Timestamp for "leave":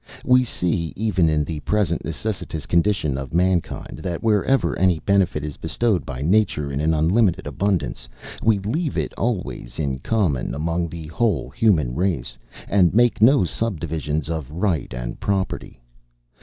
8.57-8.97